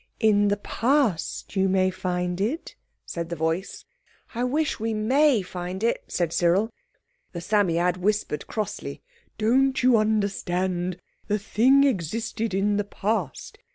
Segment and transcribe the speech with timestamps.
[0.19, 2.73] "In the Past you may find it,"
[3.05, 3.85] said the voice.
[4.33, 6.71] "I wish we may find it," said Cyril.
[7.33, 9.03] The Psammead whispered crossly,
[9.37, 10.99] "Don't you understand?
[11.27, 13.59] The thing existed in the Past.